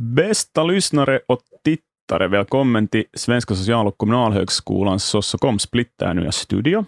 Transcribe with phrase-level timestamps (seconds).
[0.00, 6.84] Bästa lyssnare och tittare, välkommen till Svenska social och kommunalhögskolans Sossokom splitternya studio.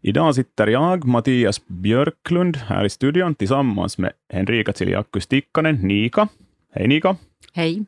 [0.00, 6.28] Idag sitter jag, Mattias Björklund, här i studion tillsammans med Henrika Tsiliakku Stikkanen, Nika.
[6.74, 7.16] Hej Nika!
[7.52, 7.84] Hej!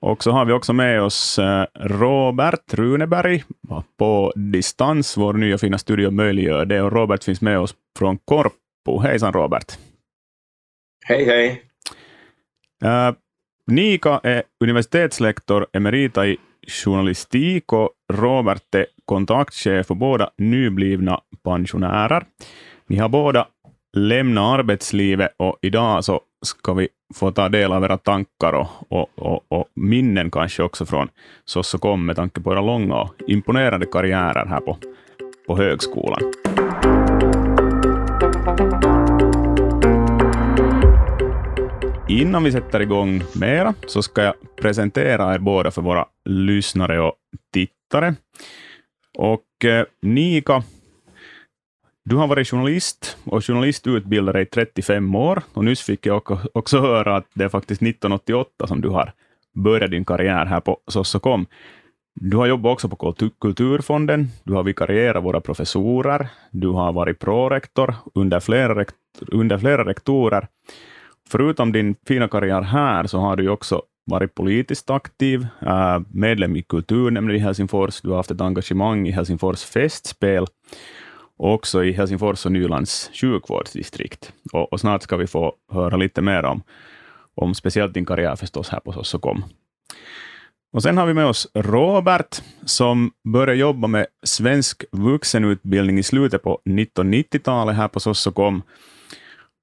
[0.00, 3.44] Och så har vi också med oss eh, Robert Runeberg
[3.98, 5.16] på distans.
[5.16, 9.00] Vår nya fina studio möjliggör det och Robert finns med oss från Korpo.
[9.02, 9.78] Hejsan Robert!
[11.06, 11.62] Hej hej!
[13.66, 16.36] Nika är universitetslektor emerita i
[16.68, 22.24] journalistik och Robert är kontaktchef för båda nyblivna pensionärer.
[22.86, 23.46] Ni har båda
[23.96, 29.08] lämnat arbetslivet och idag så ska vi få ta del av era tankar och, och,
[29.16, 31.08] och, och minnen kanske också från
[31.44, 34.78] Sossokom med tanke på era långa och imponerande karriärer här på,
[35.46, 36.32] på högskolan.
[42.22, 47.14] Innan vi sätter igång mera så ska jag presentera er båda för våra lyssnare och
[47.52, 48.14] tittare.
[49.18, 50.62] Och eh, Nika,
[52.04, 57.16] du har varit journalist och journalistutbildare i 35 år och nyss fick jag också höra
[57.16, 59.12] att det är faktiskt 1988 som du har
[59.54, 61.46] börjat din karriär här på Sossokom.
[62.14, 67.94] Du har jobbat också på Kulturfonden, du har vikarierat våra professorer, du har varit prorektor
[68.14, 68.84] under flera,
[69.20, 70.48] under flera rektorer
[71.28, 76.62] förutom din fina karriär här så har du också varit politiskt aktiv, äh, medlem i
[76.62, 80.46] kulturnämnden i Helsingfors, du har haft ett engagemang i Helsingfors festspel,
[81.36, 84.32] och också i Helsingfors och Nylands sjukvårdsdistrikt.
[84.52, 86.62] Och, och, snart ska vi få höra lite mer om,
[87.34, 89.44] om speciellt din karriär förstås här på Sossokom.
[90.72, 96.42] Och sen har vi med oss Robert, som började jobba med svensk vuxenutbildning i slutet
[96.42, 98.62] på 1990-talet här på Sossokom,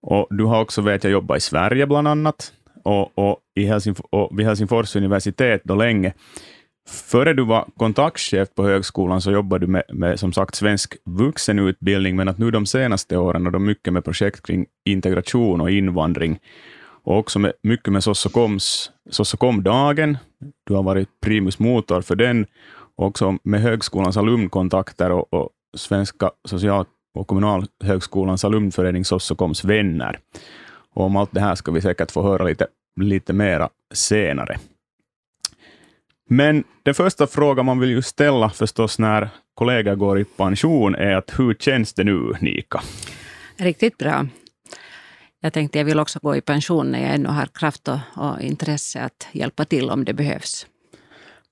[0.01, 3.99] och du har också, vet jag, jobbat i Sverige bland annat, och, och, i Helsingf
[3.99, 6.13] och vid Helsingfors universitet då länge.
[6.89, 12.15] Före du var kontaktchef på högskolan så jobbade du med, med som sagt svensk vuxenutbildning,
[12.15, 16.39] men att nu de senaste åren har du mycket med projekt kring integration och invandring,
[17.03, 20.17] och också med, mycket med Sossokoms, Sossokomdagen.
[20.67, 22.45] Du har varit primus motor för den,
[22.97, 26.87] och också med högskolans alumnkontakter och, och Svenska socialt
[27.19, 30.19] och Kommunalhögskolans alumnförening Sossokoms vänner.
[30.93, 32.67] Och om allt det här ska vi säkert få höra lite,
[33.01, 34.59] lite mera senare.
[36.29, 41.15] Men den första frågan man vill ju ställa förstås när kollegor går i pension är
[41.15, 42.81] att hur känns det nu, Nika?
[43.57, 44.27] Riktigt bra.
[45.41, 48.41] Jag tänkte jag vill också gå i pension när jag ännu har kraft och, och
[48.41, 50.67] intresse att hjälpa till om det behövs.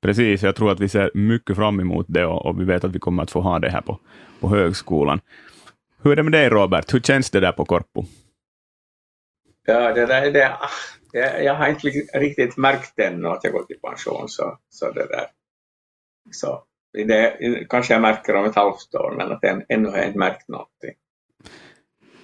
[0.01, 2.95] Precis, jag tror att vi ser mycket fram emot det och, och vi vet att
[2.95, 3.99] vi kommer att få ha det här på,
[4.39, 5.19] på högskolan.
[6.07, 6.93] Hur är det med dig Robert?
[6.93, 8.05] Hur känns det där på Korpo?
[9.65, 10.57] Ja, det där, det,
[11.11, 14.29] jag, jag har inte riktigt märkt ännu att jag gått i pension.
[14.29, 15.25] Så, så det där.
[16.31, 16.63] Så,
[16.93, 17.37] det,
[17.69, 20.47] kanske jag märker om ett halvt år, men att än, ännu har jag inte märkt
[20.47, 20.93] någonting.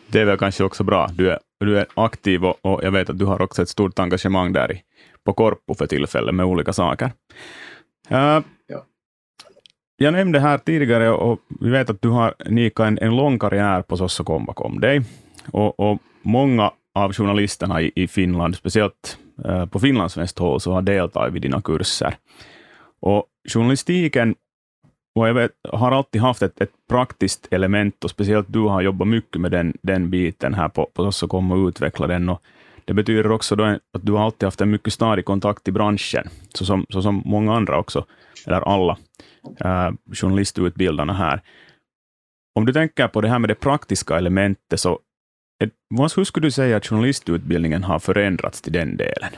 [0.08, 1.10] Det är väl kanske också bra.
[1.14, 4.00] Du är, du är aktiv och, och jag vet att du har också ett stort
[4.00, 4.82] engagemang där i,
[5.24, 7.12] på Korpo för tillfället med olika saker.
[8.12, 8.40] Uh,
[10.03, 13.81] jag nämnde här tidigare, och vi vet att du har, Nika, en, en lång karriär
[13.81, 15.02] på Sossokom bakom dig.
[15.52, 20.81] Och, och, många av journalisterna i, i Finland, speciellt eh, på finlandssvenskt håll, så har
[20.81, 22.16] deltagit vid dina kurser.
[23.02, 24.36] Och journalistiken
[25.16, 29.08] och jag vet, har alltid haft ett, ett, praktiskt element, och speciellt du har jobbat
[29.08, 32.30] mycket med den, den biten här på, på Sossokom och utveckla den.
[32.30, 32.42] Och
[32.86, 36.66] det betyder också att du har alltid haft en mycket stadig kontakt i branschen, så
[36.66, 38.06] som, så som många andra också,
[38.46, 38.97] eller alla
[39.59, 41.42] äh, journalistutbildarna här.
[42.56, 45.00] Om du tänker på det här med det praktiska elementet, så
[46.16, 49.30] hur skulle du säga att journalistutbildningen har förändrats till den delen?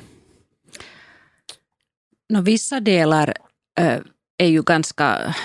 [2.30, 3.34] No, vissa delar
[3.80, 4.00] äh,
[4.38, 5.36] är ju ganska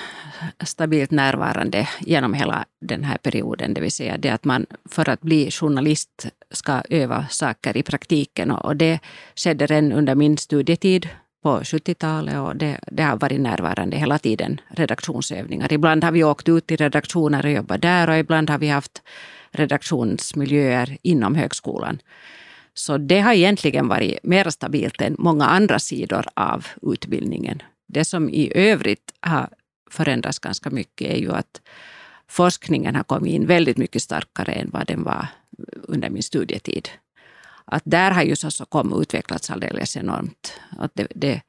[0.64, 3.74] stabilt närvarande genom hela den här perioden.
[3.74, 8.50] Det vill säga det att man för att bli journalist ska öva saker i praktiken.
[8.50, 8.98] Och det
[9.36, 11.08] skedde redan under min studietid
[11.42, 15.72] på 70-talet och det, det, har varit närvarande hela tiden, redaktionsövningar.
[15.72, 19.02] Ibland har vi åkt ut till redaktioner och jobbat där och ibland har vi haft
[19.50, 21.98] redaktionsmiljöer inom högskolan.
[22.74, 27.62] Så det har egentligen varit mer stabilt än många andra sidor av utbildningen.
[27.88, 29.48] Det som i övrigt har
[29.90, 31.60] förändrats ganska mycket är ju att
[32.28, 35.26] forskningen har kommit in väldigt mycket starkare än vad den var
[35.82, 36.88] under min studietid
[37.70, 40.60] att där har ju Sossocom utvecklats alldeles enormt.
[40.78, 41.42] Att det, det,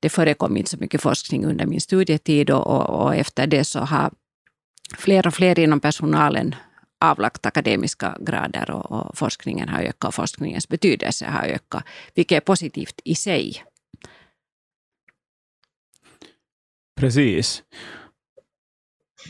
[0.00, 3.80] det förekom inte så mycket forskning under min studietid och, och, och, efter det så
[3.80, 4.10] har
[4.98, 6.54] fler och fler inom personalen
[7.00, 11.84] avlagt akademiska grader och, och forskningen har ökat och forskningens betydelse har ökat,
[12.14, 13.62] vilket är positivt i sig.
[17.00, 17.62] Precis.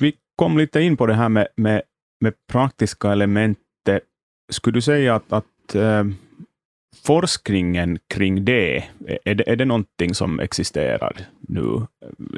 [0.01, 1.83] Vi kom lite in på det här med, med,
[2.21, 3.59] med praktiska element.
[4.53, 6.05] Skulle du säga att, att eh,
[7.05, 8.85] forskningen kring det,
[9.25, 11.17] är det, är det någonting som existerar
[11.49, 11.87] nu?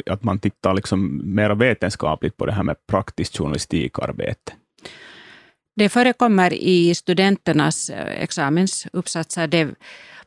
[0.06, 4.52] Att man tittar liksom mer vetenskapligt på det här med praktiskt journalistikarbete?
[5.76, 9.46] Det förekommer i studenternas eh, examensuppsatser.
[9.46, 9.68] Det,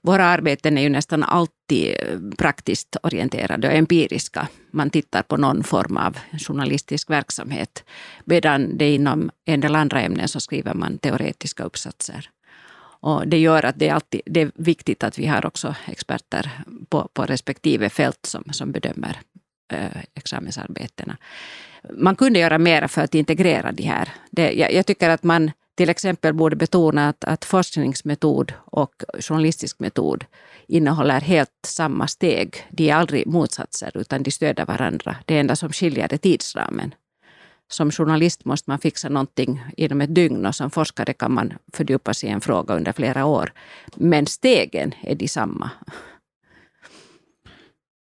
[0.02, 4.48] våra arbeten är ju nästan alltid eh, praktiskt orienterade och empiriska.
[4.72, 6.18] Man tittar på någon form av
[6.48, 7.84] journalistisk verksamhet.
[8.26, 12.30] Medan det inom en del andra ämnen så skriver man teoretiska uppsatser.
[13.02, 16.52] Och det gör att det är, alltid, det är viktigt att vi har också experter
[16.90, 19.18] på, på respektive fält som, som bedömer
[19.74, 21.18] eh, examensarbetena.
[21.90, 24.10] Man kunde göra mer för att integrera de här.
[24.32, 29.80] Det, jag, jag tycker att man till exempel borde betona att, att forskningsmetod och journalistisk
[29.80, 30.26] metod
[30.68, 32.68] innehåller helt samma steg.
[32.70, 35.16] De är aldrig motsatser utan de stöder varandra.
[35.26, 36.94] Det enda som skiljer är tidsramen
[37.72, 42.14] som journalist måste man fixa någonting inom ett dygn och som forskare kan man fördjupa
[42.14, 43.54] sig i en fråga under flera år.
[43.96, 45.70] Men stegen är de samma.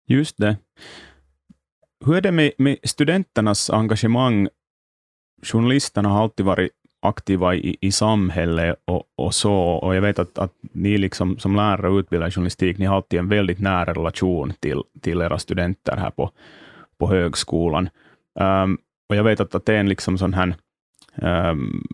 [0.07, 0.57] Just det.
[2.05, 4.49] Hur är det med, med studenternas engagemang?
[5.43, 6.71] Journalisterna har alltid varit
[7.03, 9.55] aktiva i, i samhället och, och så.
[9.55, 12.97] Och jag vet att, att ni liksom, som lärare och utbildare i journalistik, ni har
[12.97, 16.31] alltid en väldigt nära relation till, till era studenter här på,
[16.99, 17.89] på högskolan.
[18.41, 18.79] Um,
[19.11, 20.55] och jag vet att, Aten, liksom sån här,
[21.51, 21.87] um,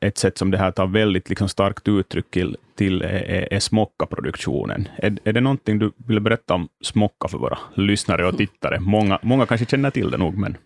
[0.00, 4.88] ett sätt som det här tar väldigt liksom starkt uttryck till, till är, är Smocka-produktionen.
[4.96, 8.80] Är, är det någonting du vill berätta om Smocka för våra lyssnare och tittare?
[8.80, 10.56] Många, många kanske känner till det nog, men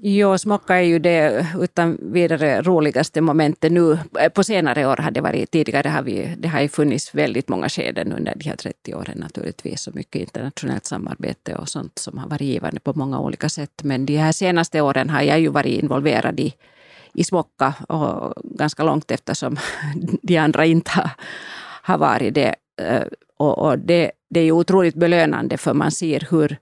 [0.00, 3.98] Jo, smocka är ju det utan vidare roligaste momentet nu.
[4.34, 7.68] På senare år har det varit, tidigare har vi, det har ju funnits väldigt många
[7.68, 9.86] skeden under de här 30 åren naturligtvis.
[9.86, 13.80] och mycket internationellt samarbete och sånt som har varit givande på många olika sätt.
[13.82, 16.54] Men de här senaste åren har jag ju varit involverad i,
[17.14, 19.56] i smocka och ganska långt eftersom
[20.22, 21.10] de andra inte
[21.82, 22.54] har varit det.
[22.80, 23.04] Eh,
[23.36, 26.58] och, och det, det är ju otroligt belönande för man ser hur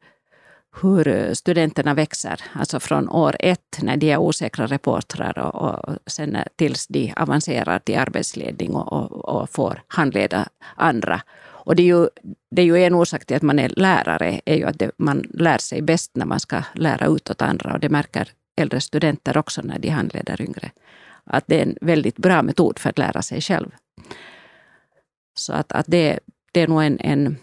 [0.82, 5.96] hur eh, studenterna växer, alltså från år ett när de är osäkra reportrar och, och
[6.06, 11.22] sen eh, tills de avancerar till arbetsledning och, och, och, får handleda andra.
[11.38, 12.08] Och det är, ju,
[12.50, 15.26] det är ju en orsak till att man är lärare, är ju att det, man
[15.30, 19.36] lär sig bäst när man ska lära ut åt andra och det märker äldre studenter
[19.36, 20.70] också när de handleder yngre.
[21.24, 23.70] Att det är en väldigt bra metod för att lära sig själv.
[25.34, 26.18] Så att, att det,
[26.52, 27.36] det är nog en, en,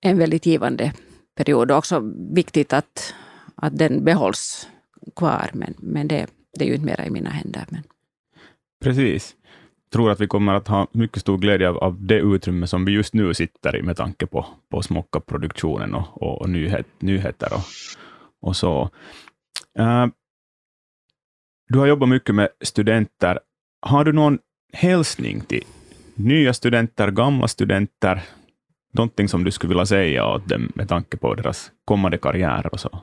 [0.00, 0.92] en väldigt givande
[1.38, 1.70] period.
[1.70, 2.02] Och också
[2.34, 3.14] viktigt att,
[3.54, 4.68] att den behålls
[5.16, 5.50] kvar.
[5.52, 6.26] Men, men det,
[6.58, 7.64] det är ju inte mera i mina händer.
[7.68, 7.82] Men.
[8.82, 9.36] Precis.
[9.84, 12.84] Jag tror att vi kommer att ha mycket stor glädje av, av det utrymme som
[12.84, 17.52] vi just nu sitter i med tanke på, på Smocka-produktionen och, och, och nyhet, nyheter
[17.52, 17.64] och,
[18.40, 18.90] och så.
[19.78, 20.06] Uh,
[21.68, 23.38] du har jobbat mycket med studenter.
[23.80, 24.38] Har du någon
[24.72, 25.64] hälsning till
[26.14, 28.22] nya studenter, gamla studenter,
[28.98, 32.80] någonting som du skulle vilja säga åt dem med tanke på deras kommande karriär och
[32.80, 33.00] så?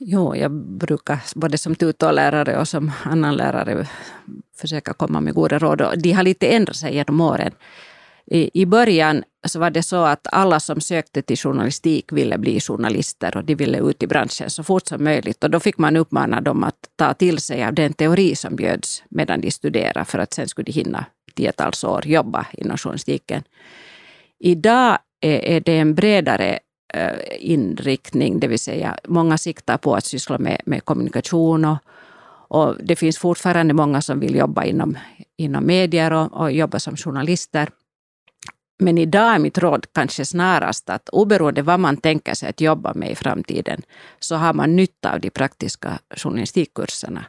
[0.00, 3.86] Jo, jag brukar både som tutorlärare och som annan lärare
[4.56, 6.00] försöka komma med goda råd.
[6.02, 7.52] De har lite ändrat sig genom åren.
[8.30, 13.36] I, början så var det så att alla som sökte till journalistik ville bli journalister
[13.36, 15.44] och de ville ut i branschen så fort som möjligt.
[15.44, 19.02] Och då fick man uppmana dem att ta till sig av den teori som bjöds
[19.08, 23.42] medan de studerade för att sen skulle de hinna tiotals år jobba inom journalistiken.
[24.38, 26.58] Idag är det en bredare
[26.94, 31.78] eh, inriktning, det vill säga många siktar på att syssla med, med kommunikation och,
[32.48, 34.98] och, det finns fortfarande många som vill jobba inom,
[35.36, 37.68] inom medier och, och jobba som journalister.
[38.80, 42.94] Men idag är mitt råd kanske snarast att oberoende vad man tänker sig att jobba
[42.94, 43.82] med i framtiden
[44.18, 47.24] så har man nytta av de praktiska journalistikkurserna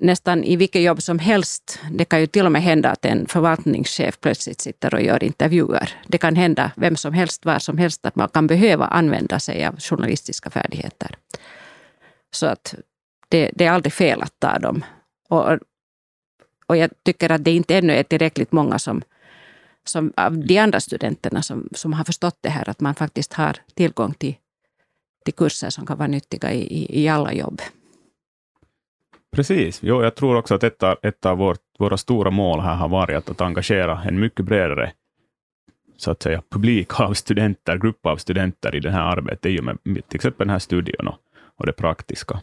[0.00, 1.80] nästan i vilket jobb som helst.
[1.90, 6.02] Det kan ju till och med hända att en förvaltningschef plötsligt sitter och gör intervjuer.
[6.06, 9.66] Det kan hända vem som helst, var som helst, att man kan behöva använda sig
[9.66, 11.16] av journalistiska färdigheter.
[12.30, 12.74] Så att
[13.28, 14.84] det, det är aldrig fel att ta dem.
[15.28, 15.58] Och,
[16.66, 19.02] och jag tycker att det inte ännu är tillräckligt många som,
[19.84, 23.56] som av de andra studenterna som, som har förstått det här, att man faktiskt har
[23.74, 24.34] tillgång till,
[25.24, 27.62] till kurser som kan vara nyttiga i, i, i alla jobb.
[29.34, 29.80] Precis.
[29.82, 32.88] Jo, jag tror också att ett av, ett av vårt, våra stora mål här har
[32.88, 34.92] varit att, engagera en mycket bredare
[35.96, 39.64] så att säga, publik av studenter, grupp av studenter i det här arbetet, i och
[39.64, 41.18] med till exempel den här studion och,
[41.56, 42.40] och det praktiska.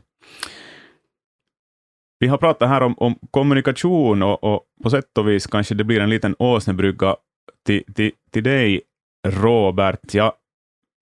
[2.19, 5.83] vi har pratat här om, om kommunikation och, och, på sätt och vis kanske det
[5.83, 7.15] blir en liten åsnebrygga
[7.65, 8.81] till, till, till dig,
[9.27, 10.13] Robert.
[10.13, 10.37] Ja,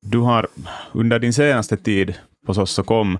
[0.01, 0.47] du har
[0.91, 2.13] under din senaste tid
[2.45, 3.17] på Sossokom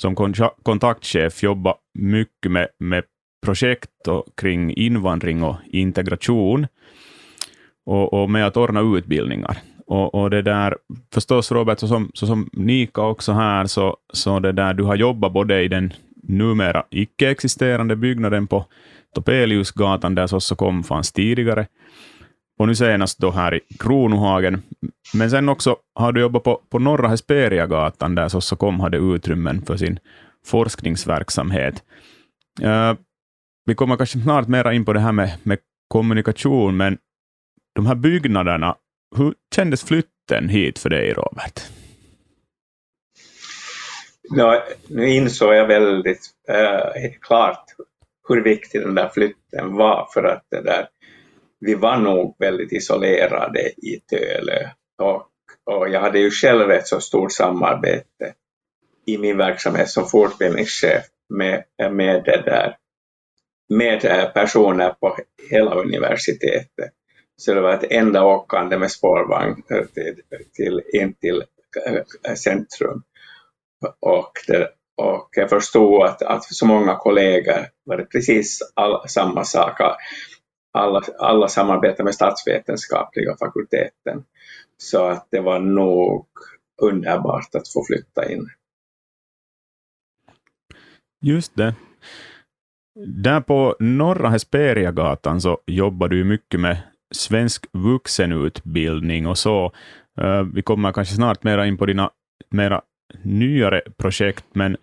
[0.00, 0.14] som
[0.62, 3.04] kontaktchef jobbat mycket med, med
[3.44, 6.66] projekt och kring invandring och integration
[7.86, 9.58] och, och med att ordna utbildningar.
[9.86, 10.76] Och, och, det där,
[11.14, 14.96] förstås Robert, så som, så som Nika också här, så, så det där, du har
[14.96, 18.64] jobbat både i den numera icke-existerande byggnaden på
[19.14, 21.66] Topeliusgatan, där Sosso kom fanns tidigare,
[22.58, 24.62] och nu senast då här i Kronohagen.
[25.14, 29.76] Men sen också har du jobbat på, på Norra Hesperiagatan, där Sossokom hade utrymmen för
[29.76, 29.98] sin
[30.46, 31.82] forskningsverksamhet.
[32.62, 32.94] Uh,
[33.64, 35.58] vi kommer kanske snart mera in på det här med, med
[35.88, 36.98] kommunikation, men
[37.74, 38.76] de här byggnaderna,
[39.16, 41.60] hur kändes flytten hit för dig, Robert?
[44.22, 47.64] Ja, nu insåg jag väldigt äh, klart
[48.28, 50.88] hur viktig den där flytten var för att det där,
[51.66, 54.68] vi var nog väldigt isolerade i Tölö
[54.98, 55.28] och,
[55.64, 58.34] och jag hade ju själv ett så stort samarbete
[59.06, 62.76] i min verksamhet som fortbildningschef med, med, det där,
[63.68, 65.16] med eh, personer på
[65.50, 66.90] hela universitetet.
[67.36, 71.44] Så det var ett enda åkande med spårvagn eh, till, till, in till
[72.28, 73.02] eh, centrum.
[74.00, 79.08] Och, det, och jag förstod att, att för så många kollegor var det precis all,
[79.08, 79.80] samma sak.
[80.76, 84.24] Alla, alla samarbetar med statsvetenskapliga fakulteten.
[84.78, 86.26] Så att det var nog
[86.82, 88.48] underbart att få flytta in.
[91.20, 91.74] Just det.
[93.06, 96.78] Där på Norra Hesperiagatan så jobbar du mycket med
[97.14, 99.72] svensk vuxenutbildning och så.
[100.20, 102.10] Eh, vi kommer kanske snart mera in på dina
[102.50, 102.82] mera
[103.22, 104.76] nyare projekt, men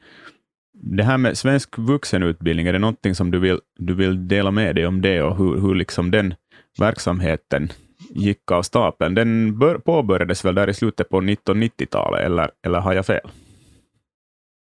[0.85, 4.75] det här med svensk vuxenutbildning, är det någonting som du vill, du vill dela med
[4.75, 6.33] dig om det och hur, hur liksom den
[6.79, 7.71] verksamheten
[8.09, 9.15] gick av stapeln?
[9.15, 13.29] Den bör, påbörjades väl där i slutet på 1990-talet, eller, eller har jag fel?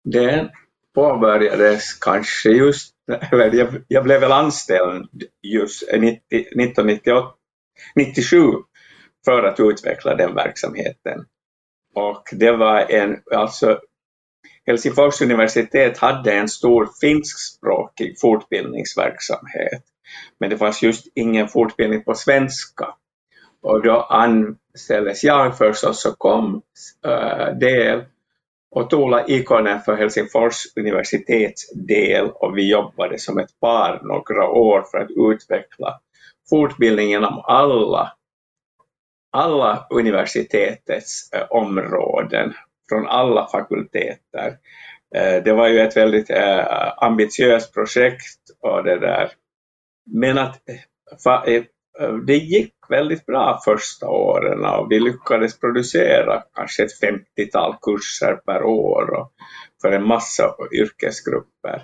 [0.03, 0.49] Den
[0.95, 2.93] påbörjades kanske just,
[3.31, 5.07] jag, jag blev väl anställd
[5.41, 7.29] just 90, 1998,
[7.95, 8.37] 97
[9.25, 11.25] för att utveckla den verksamheten.
[11.95, 13.79] Och det var en, alltså
[14.67, 19.83] Helsingfors universitet hade en stor finskspråkig fortbildningsverksamhet,
[20.39, 22.87] men det fanns just ingen fortbildning på svenska.
[23.61, 26.61] Och då anställdes jag förstås och kom
[27.05, 28.03] äh, del
[28.71, 34.85] och Tuula Ikonen för Helsingfors universitets del och vi jobbade som ett par några år
[34.91, 35.99] för att utveckla
[36.49, 38.11] fortbildningen om alla
[39.35, 42.53] alla universitetets eh, områden,
[42.89, 44.57] från alla fakulteter.
[45.15, 49.31] Eh, det var ju ett väldigt eh, ambitiöst projekt och det där.
[50.11, 50.69] Men att
[51.47, 51.63] eh,
[52.27, 58.63] det gick väldigt bra första åren och vi lyckades producera kanske ett 50-tal kurser per
[58.63, 59.27] år
[59.81, 61.83] för en massa yrkesgrupper.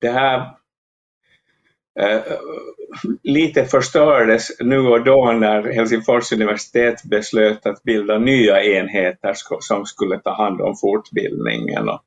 [0.00, 0.59] Det här
[2.00, 2.20] Eh,
[3.22, 10.18] lite förstördes nu och då när Helsingfors universitet beslöt att bilda nya enheter som skulle
[10.18, 11.88] ta hand om fortbildningen.
[11.88, 12.00] Och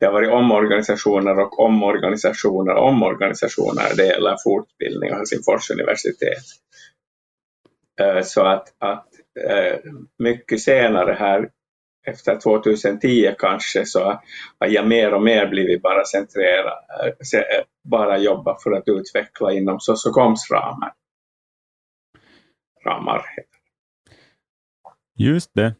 [0.00, 6.44] det har varit omorganisationer och omorganisationer och omorganisationer när det gäller fortbildning och Helsingfors universitet.
[8.00, 9.08] Eh, så att, att
[9.50, 9.78] eh,
[10.18, 11.48] mycket senare här
[12.06, 14.20] efter 2010 kanske så
[14.58, 16.78] har jag mer och mer blivit bara centrerad,
[17.84, 20.92] bara jobba för att utveckla inom Sosocoms ramar.
[22.84, 23.22] ramar.
[25.18, 25.74] Just det.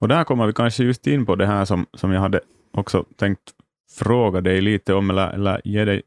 [0.00, 2.40] Och där kommer vi kanske just in på det här som, som jag hade
[2.72, 3.52] också tänkt
[3.98, 6.02] fråga dig lite om, eller, eller ge, dig,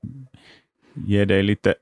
[0.93, 1.75] ge dig lite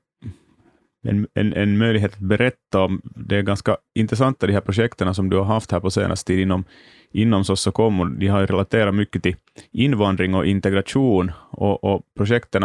[1.08, 3.00] en, en, en möjlighet att berätta om.
[3.04, 6.40] Det är ganska intressanta de här projekten som du har haft här på senaste tid
[6.40, 6.64] inom,
[7.12, 8.16] inom Sossokom.
[8.18, 9.36] de har relaterat mycket till
[9.72, 12.64] invandring och integration, och, och projekten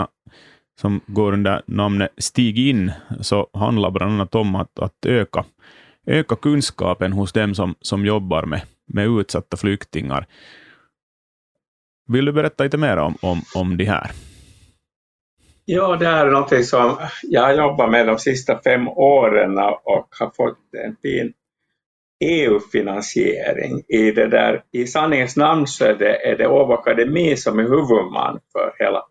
[0.81, 5.45] som går under namnet Stig in, så handlar bland annat om att, att öka,
[6.05, 10.27] öka kunskapen hos dem som, som jobbar med, med utsatta flyktingar.
[12.07, 14.11] Vill du berätta lite mer om, om, om det här?
[15.65, 20.07] Ja, det här är någonting som jag har jobbat med de sista fem åren och
[20.19, 21.33] har fått en fin
[22.25, 24.63] EU-finansiering i det där.
[24.71, 29.03] I sanningens namn så är det, är det Åbo Akademi som är huvudman för hela,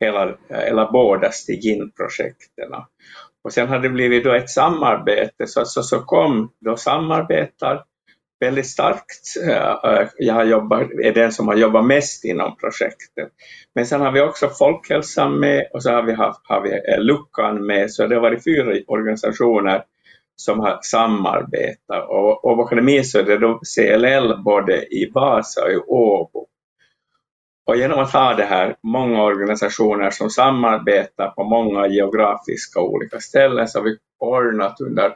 [0.00, 2.72] hela, hela båda Stigin-projekten.
[3.44, 7.84] Och sen har det blivit då ett samarbete, så att så, så kom då samarbetar
[8.40, 9.36] väldigt starkt.
[9.48, 13.28] Eh, jag har jobbat, är den som har jobbat mest inom projektet.
[13.74, 17.00] Men sen har vi också folkhälsan med och så har vi, haft, har vi eh,
[17.00, 19.84] Luckan med, så det har varit fyra organisationer
[20.36, 22.08] som har samarbetat.
[22.08, 26.46] Och, och akademin så är det då CLL både i Vasa och i Åbo.
[27.66, 33.68] Och genom att ha det här, många organisationer som samarbetar på många geografiska olika ställen,
[33.68, 35.14] så har vi ordnat under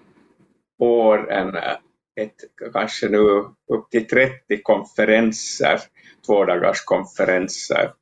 [0.78, 1.72] åren eh,
[2.20, 3.18] ett, kanske nu
[3.72, 5.80] upp till 30 konferenser,
[6.26, 7.92] tvådagars konferenser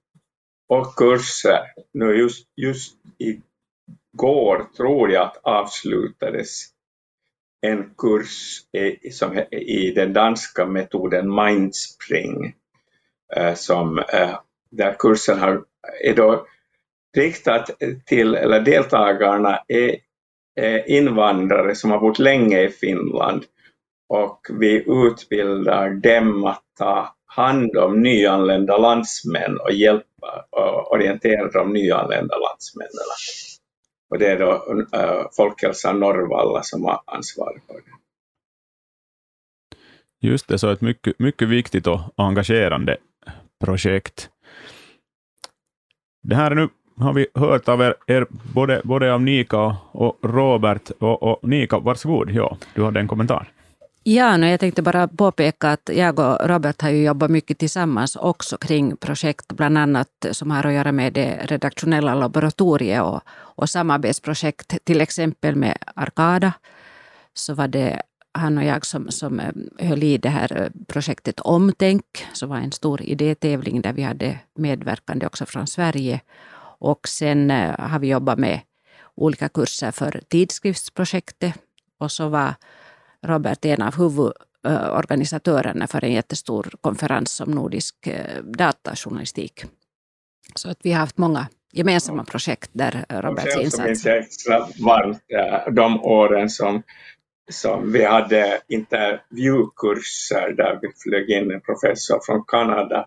[0.69, 1.61] och kurser.
[1.93, 6.64] Nu just, just igår tror jag att avslutades
[7.61, 12.55] en kurs i, som, i den danska metoden Mindspring,
[13.37, 14.38] eh, som, eh,
[14.71, 15.64] där kursen har,
[16.05, 16.47] är då
[17.17, 17.67] riktad
[18.07, 19.97] till, eller deltagarna är,
[20.55, 23.45] är invandrare som har bott länge i Finland
[24.11, 31.73] och vi utbildar dem att ta hand om nyanlända landsmän och hjälpa och orientera de
[31.73, 33.07] nyanlända landsmännen.
[34.11, 34.52] Och det är då
[34.93, 37.90] eh, Folkhälsan Norrvalla som har ansvar för det.
[40.29, 42.97] Just det, så ett mycket, mycket viktigt och engagerande
[43.64, 44.31] projekt.
[46.23, 50.90] Det här nu har vi hört av er, er både, både av Nika och Robert.
[50.99, 53.52] Och, och Nika, varsågod, ja, du hade en kommentar.
[54.02, 58.16] Ja, no, jag tänkte bara påpeka att jag och Robert har ju jobbat mycket tillsammans
[58.16, 63.71] också kring projekt, bland annat som har att göra med det redaktionella laboratoriet och, och
[63.71, 66.52] samarbetsprojekt, till exempel med Arkada.
[67.35, 68.02] Så var det
[68.33, 72.57] han och jag som, som eh, höll i det här eh, projektet Omtänk, som var
[72.57, 76.21] en stor idétävling där vi hade medverkande också från Sverige.
[76.78, 78.61] Och sen eh, har vi jobbat med
[79.14, 81.54] olika kurser för tidskriftsprojektet.
[81.99, 82.54] Och så var
[83.26, 89.64] Robert en av huvudorganisatörerna för en jättestor konferens om nordisk eh, datajournalistik.
[90.54, 93.86] Så att vi har haft många gemensamma projekt där Roberts insats...
[93.86, 95.22] minns jag extra varmt
[95.70, 96.82] de åren som,
[97.50, 103.06] som vi hade intervjukurser där vi flög in en professor från Kanada.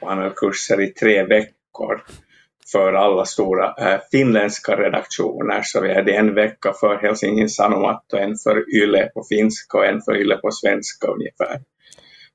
[0.00, 2.02] Och han hade kurser i tre veckor
[2.72, 5.62] för alla stora äh, finländska redaktioner.
[5.62, 9.86] Så vi hade en vecka för Helsingin Sanomat och en för Yle på finska och
[9.86, 11.62] en för Yle på svenska ungefär.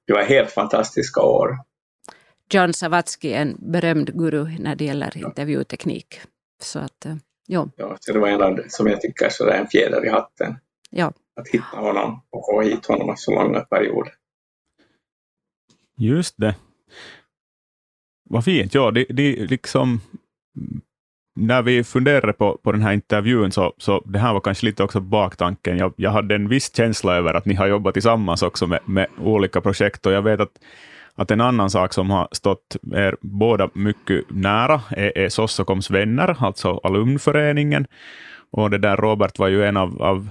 [0.08, 1.58] Det var helt fantastiska år.
[2.54, 6.20] John Savatsky är en berömd guru när det gäller intervjuteknik.
[6.62, 7.16] Så att, äh,
[7.48, 7.70] ja.
[7.76, 10.56] ja så det var en av som jag tycker så en fjäder i hatten.
[10.90, 11.14] Ja.
[11.36, 14.14] Att hitta honom och få hit honom så långa perioder.
[15.98, 16.56] Just det.
[18.30, 18.74] Vad fint.
[18.74, 20.02] Ja, det, det liksom
[21.36, 24.84] när vi funderade på, på den här intervjun, så, så det här var kanske lite
[24.84, 25.78] också baktanken.
[25.78, 29.08] Jag, jag hade en viss känsla över att ni har jobbat tillsammans också med, med
[29.22, 30.52] olika projekt, och jag vet att,
[31.16, 36.36] att en annan sak som har stått er båda mycket nära är, är Sossokoms vänner,
[36.40, 37.88] alltså alumnföreningen.
[38.52, 40.30] Och det där Robert var ju en av, av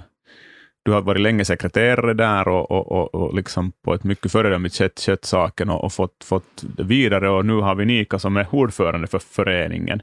[0.87, 4.75] du har varit länge sekreterare där och, och, och, och liksom på ett mycket föredömligt
[4.75, 7.29] sätt skött saken och, och fått, fått vidare.
[7.29, 10.01] Och nu har vi Nika som är ordförande för föreningen.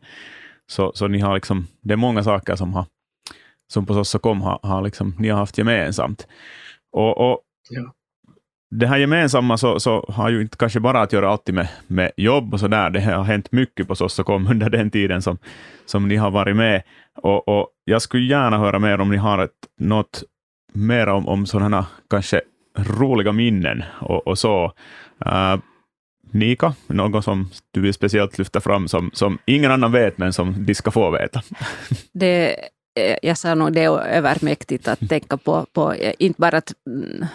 [0.66, 2.86] Så, så ni har liksom, det är många saker som, har,
[3.72, 6.26] som på Sossokom har, har liksom, ni har haft gemensamt.
[6.92, 7.92] Och, och ja.
[8.70, 12.12] Det här gemensamma så, så, har ju inte kanske bara att göra alltid med, med
[12.16, 12.90] jobb och så där.
[12.90, 15.38] Det har hänt mycket på Sossokom under den tiden som,
[15.86, 16.82] som ni har varit med.
[17.16, 20.24] Och, och jag skulle gärna höra mer om ni har ett, något
[20.74, 22.40] mer om, om sådana kanske
[22.78, 24.72] roliga minnen och, och så.
[25.26, 25.56] Uh,
[26.30, 30.66] Nika, någon som du vill speciellt lyfta fram som, som ingen annan vet, men som
[30.66, 31.42] de ska få veta?
[32.12, 32.56] Det
[32.96, 36.72] Eh, jag sa nog det är övermäktigt att tänka på, på eh, inte bara att,
[36.86, 37.26] mm,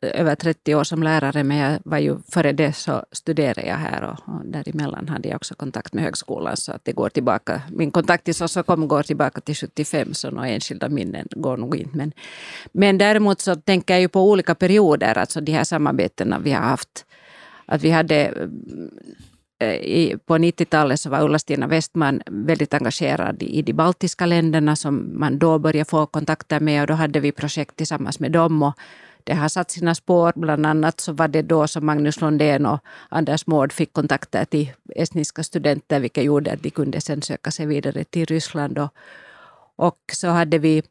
[0.00, 4.02] över 30 år som lärare, men jag var ju före det så studerade jag här
[4.02, 7.62] och, och däremellan hade jag också kontakt med högskolan så att det går tillbaka.
[7.70, 11.96] Min kontakt till Sossocom går tillbaka till 75 så några enskilda minnen går nog inte.
[11.96, 12.12] Men,
[12.72, 16.62] men däremot så tänker jag ju på olika perioder, alltså de här samarbetena vi har
[16.62, 17.04] haft.
[17.66, 18.90] Att vi hade mm,
[20.26, 25.58] på 90-talet så var Ulla-Stina Westman väldigt engagerad i de baltiska länderna som man då
[25.58, 28.62] började få kontakter med och då hade vi projekt tillsammans med dem.
[28.62, 28.74] Och
[29.24, 30.32] det har satt sina spår.
[30.36, 34.72] Bland annat så var det då som Magnus Lundén och Anders Mård fick kontakter till
[34.94, 38.78] estniska studenter vilket gjorde att de kunde sen söka sig vidare till Ryssland.
[38.78, 38.94] Och,
[39.76, 40.82] och så hade vi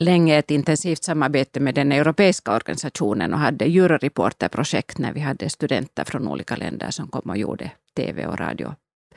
[0.00, 6.04] länge ett intensivt samarbete med den europeiska organisationen och hade juryreporterprojekt när vi hade studenter
[6.04, 8.74] från olika länder som kom och gjorde tv och radio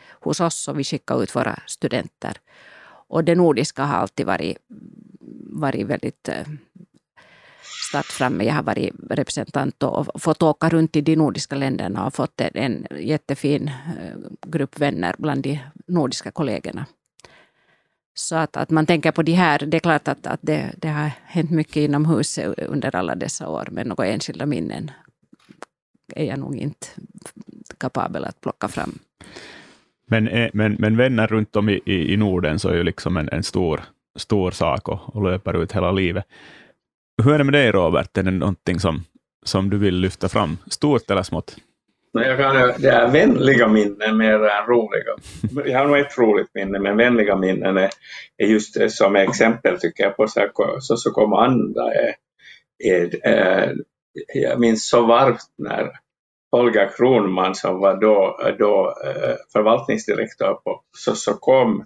[0.10, 2.38] hos oss och vi skickade ut våra studenter.
[3.08, 4.58] Och det nordiska har alltid varit,
[5.50, 8.44] varit väldigt eh, starkt start framme.
[8.44, 12.88] Jag har varit representant och fått åka runt i de nordiska länderna och fått en
[13.00, 14.18] jättefin eh,
[14.48, 16.86] grupp vänner bland de nordiska kollegorna.
[18.14, 20.88] Så att, att man tänker på de här, det är klart att, att det, det
[20.88, 24.92] har hänt mycket inomhus under alla dessa år, men några enskilda minnen
[26.16, 26.88] är jag nog inte
[27.78, 29.00] kapabel att plocka fram.
[30.06, 33.30] Men, eh, men, men vänner runt om i, i, Norden så är ju liksom en,
[33.32, 33.82] en stor,
[34.16, 36.26] stor sak och, och löper ut hela livet.
[37.24, 38.18] Hur är det med dig Robert?
[38.18, 39.04] Är det någonting som,
[39.46, 41.58] som du vill lyfta fram, stort eller smått?
[42.16, 45.16] Jag kan, det är vänliga minnen mer än roliga.
[45.72, 47.90] Jag har nog ett roligt minne, men vänliga minnen är,
[48.38, 51.94] är just som exempel tycker jag på så, här, så, så kom andra.
[51.94, 52.16] Är,
[52.84, 53.76] är, är,
[54.34, 55.92] jag minns så varmt när
[56.52, 61.86] Holger Kronman som var då, då eh, förvaltningsdirektör på Sossocom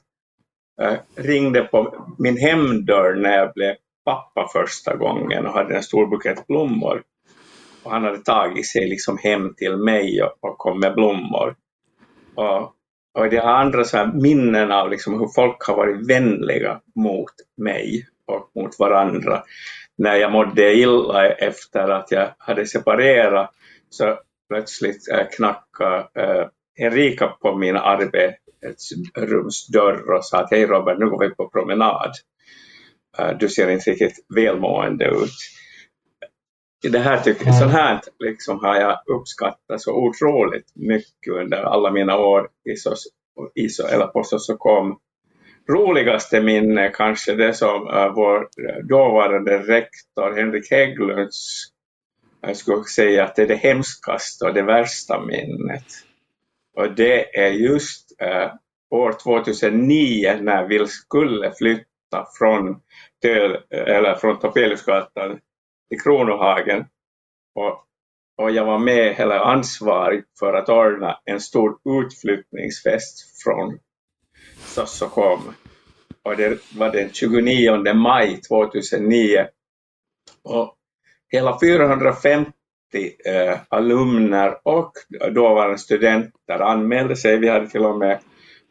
[0.82, 6.08] eh, ringde på min hemdörr när jag blev pappa första gången och hade en stor
[6.08, 7.04] bukett blommor.
[7.88, 11.56] Och han hade tagit sig liksom hem till mig och, och kom med blommor.
[12.36, 12.74] Och,
[13.14, 17.32] och det har andra så här minnen av liksom hur folk har varit vänliga mot
[17.58, 19.44] mig och mot varandra.
[19.98, 23.52] När jag mådde illa efter att jag hade separerat
[23.90, 24.20] så
[24.50, 26.48] plötsligt eh, knackade eh,
[26.86, 32.12] Erika på min arbetsrumsdörr och sa att hej Robert, nu går vi på promenad.
[33.20, 35.34] Eh, du ser inte riktigt välmående ut.
[36.82, 37.54] Det här tycker, mm.
[37.54, 43.08] sånt här liksom har jag uppskattat så otroligt mycket under alla mina år i, SOS,
[43.56, 45.00] i eller på Sossocom.
[45.70, 48.48] Roligaste minne kanske det som uh, vår
[48.84, 51.72] dåvarande rektor Henrik Hägglunds
[52.42, 55.86] jag skulle säga att det är det hemskaste och det värsta minnet.
[56.76, 58.52] Och det är just äh,
[58.90, 62.82] år 2009 när vi skulle flytta från,
[63.22, 65.40] till, eller från Topeliusgatan
[65.90, 66.86] i Kronohagen.
[67.56, 67.84] Och,
[68.38, 73.80] och jag var med, eller ansvarig för att ordna en stor utflyttningsfest från
[74.58, 75.54] Sossokom.
[76.24, 79.48] Och det var den 29 maj 2009.
[80.44, 80.76] Och
[81.32, 82.52] hela 450
[83.26, 84.92] eh, alumner och
[85.32, 87.38] dåvarande studenter anmälde sig.
[87.38, 88.20] Vi hade till och med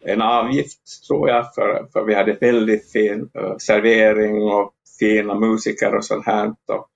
[0.05, 5.95] en avgift, tror jag, för, för vi hade väldigt fin eh, servering och fina musiker
[5.95, 6.49] och sånt här.
[6.49, 6.89] Och,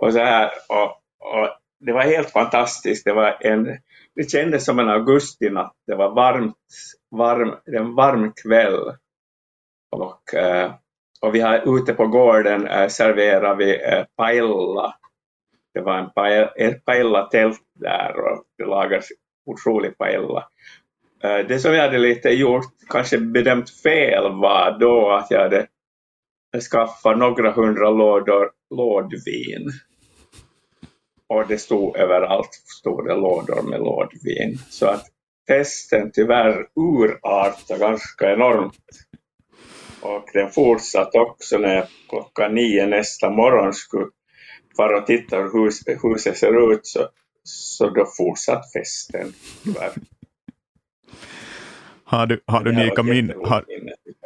[0.00, 1.48] och så här och, och,
[1.80, 3.04] det var helt fantastiskt.
[3.04, 3.78] Det, var en,
[4.14, 5.74] det kändes som en augustinatt.
[5.86, 6.56] Det var varmt,
[7.10, 8.92] varm, en varm kväll.
[9.90, 10.72] Och, eh,
[11.20, 14.94] och vi har ute på gården eh, serverat vi eh, paella.
[15.74, 19.08] Det var en paella, ett paella-tält där och det lagas
[19.46, 20.48] otrolig paella.
[21.20, 25.66] Det som jag hade lite gjort, kanske bedömt fel var då att jag hade
[26.70, 29.70] skaffa några hundra lådor lådvin.
[31.28, 34.58] Och det stod överallt stod det lådor med lådvin.
[34.70, 35.06] Så att
[35.48, 38.74] festen tyvärr urartade ganska enormt
[40.00, 44.06] och den fortsatte också när jag klockan nio nästa morgon skulle
[44.76, 47.08] fara och titta hur huset ser ut så,
[47.42, 49.32] så då fortsatte festen
[49.64, 49.92] tyvärr.
[52.10, 53.64] Har du, har du, nika, min, har,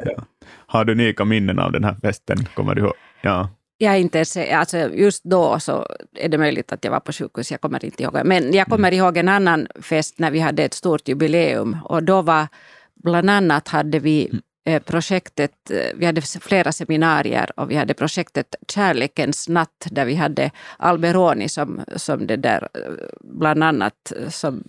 [0.05, 0.23] ja.
[0.45, 2.45] har du nika minnen av den här festen?
[2.45, 2.93] Kommer du ihåg?
[3.21, 3.49] Ja.
[3.77, 7.51] Jag inte ens, alltså just då så är det möjligt att jag var på sjukhus,
[7.51, 8.21] jag kommer inte ihåg.
[8.25, 8.99] Men jag kommer mm.
[8.99, 12.47] ihåg en annan fest när vi hade ett stort jubileum och då var
[12.95, 14.41] bland annat hade vi mm.
[14.65, 20.15] Eh, projektet, eh, vi hade flera seminarier och vi hade projektet Kärlekens natt där vi
[20.15, 22.91] hade Alberoni som, som det där eh,
[23.21, 24.63] bland annat som,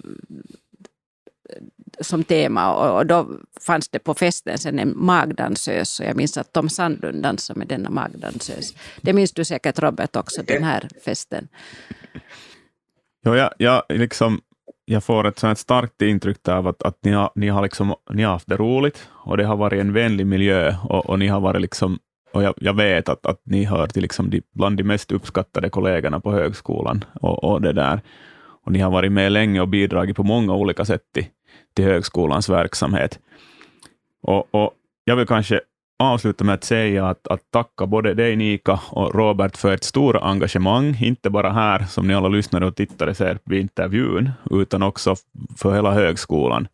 [2.00, 3.28] som tema och, och då
[3.60, 7.68] fanns det på festen sen en magdansös och jag minns att Tom Sandlund dansade med
[7.68, 8.74] denna magdansös.
[9.00, 11.48] Det minns du säkert Robert också, den här festen.
[13.22, 14.40] Ja, jag, jag liksom
[14.84, 18.22] jag får ett sånt starkt intryck av att, att ni, har, ni, har liksom, ni
[18.22, 21.40] har haft det roligt och det har varit en vänlig miljö och, och ni har
[21.40, 21.98] varit liksom
[22.34, 25.70] och jag, jag, vet att, att ni hör till liksom de, bland de mest uppskattade
[25.70, 27.04] kollegorna på högskolan.
[27.20, 28.00] Och, och, det där.
[28.64, 31.26] och Ni har varit med länge och bidragit på många olika sätt till,
[31.74, 33.18] till högskolans verksamhet.
[34.22, 34.70] Och, och
[35.04, 35.60] Jag vill kanske
[35.98, 40.16] avsluta med att säga att, att tacka både dig Nika och Robert för ett stort
[40.16, 45.16] engagemang, inte bara här som ni alla lyssnare och tittare ser vid intervjun, utan också
[45.56, 46.68] för hela högskolan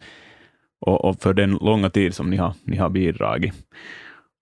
[0.80, 3.54] och, och för den långa tid som ni har, ni har bidragit.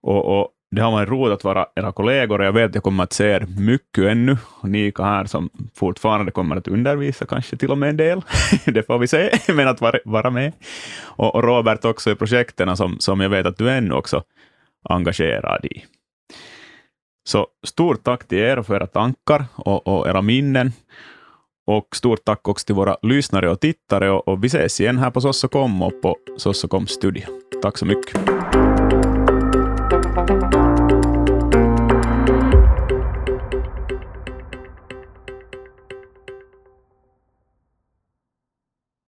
[0.02, 2.84] Och, och det har varit roligt att vara era kollegor och jag vet att jag
[2.84, 4.36] kommer att se er mycket ännu.
[4.62, 8.22] Nika här som fortfarande kommer att undervisa, kanske till och med en del.
[8.64, 10.52] det får vi se, men att vara, vara med.
[11.02, 14.22] Och, och Robert också i projekten som, som jag vet att du ännu också
[14.84, 15.84] engagerad i.
[17.28, 20.72] Så stort tack till er för era tankar och, och era minnen.
[21.66, 24.10] Och stort tack också till våra lyssnare och tittare.
[24.10, 27.24] Och, och vi ses igen här på Sossokom och på Sossokom studio.
[27.62, 28.20] Tack så mycket.